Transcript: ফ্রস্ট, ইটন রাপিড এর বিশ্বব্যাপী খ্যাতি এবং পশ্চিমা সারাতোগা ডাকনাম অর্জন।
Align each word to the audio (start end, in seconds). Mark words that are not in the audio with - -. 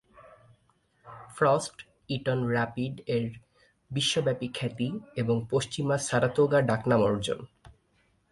ফ্রস্ট, 1.35 1.75
ইটন 2.09 2.39
রাপিড 2.47 2.95
এর 3.07 3.25
বিশ্বব্যাপী 3.91 4.47
খ্যাতি 4.53 4.89
এবং 5.15 5.35
পশ্চিমা 5.49 5.95
সারাতোগা 5.97 6.59
ডাকনাম 6.61 7.01
অর্জন। 7.01 7.39